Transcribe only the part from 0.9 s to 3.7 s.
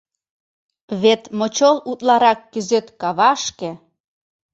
Вет мочол утларак кӱзет кавашке